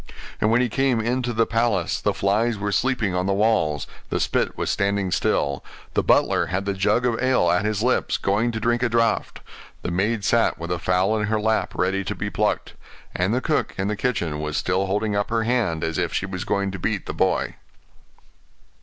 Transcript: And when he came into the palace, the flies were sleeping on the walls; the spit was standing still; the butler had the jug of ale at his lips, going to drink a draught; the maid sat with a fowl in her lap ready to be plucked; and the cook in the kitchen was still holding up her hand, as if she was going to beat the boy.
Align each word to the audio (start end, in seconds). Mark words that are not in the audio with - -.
And 0.39 0.49
when 0.49 0.61
he 0.61 0.67
came 0.67 0.99
into 0.99 1.31
the 1.31 1.45
palace, 1.45 2.01
the 2.01 2.11
flies 2.15 2.57
were 2.57 2.71
sleeping 2.71 3.13
on 3.13 3.27
the 3.27 3.35
walls; 3.35 3.85
the 4.09 4.19
spit 4.19 4.57
was 4.57 4.71
standing 4.71 5.11
still; 5.11 5.63
the 5.93 6.01
butler 6.01 6.47
had 6.47 6.65
the 6.65 6.73
jug 6.73 7.05
of 7.05 7.21
ale 7.21 7.51
at 7.51 7.65
his 7.65 7.83
lips, 7.83 8.17
going 8.17 8.51
to 8.51 8.59
drink 8.59 8.81
a 8.81 8.89
draught; 8.89 9.41
the 9.83 9.91
maid 9.91 10.23
sat 10.25 10.57
with 10.57 10.71
a 10.71 10.79
fowl 10.79 11.15
in 11.19 11.27
her 11.27 11.39
lap 11.39 11.73
ready 11.75 12.03
to 12.05 12.15
be 12.15 12.31
plucked; 12.31 12.73
and 13.13 13.31
the 13.31 13.41
cook 13.41 13.75
in 13.77 13.89
the 13.89 13.95
kitchen 13.95 14.39
was 14.41 14.57
still 14.57 14.87
holding 14.87 15.15
up 15.15 15.29
her 15.29 15.43
hand, 15.43 15.83
as 15.83 15.99
if 15.99 16.11
she 16.11 16.25
was 16.25 16.45
going 16.45 16.71
to 16.71 16.79
beat 16.79 17.05
the 17.05 17.13
boy. 17.13 17.53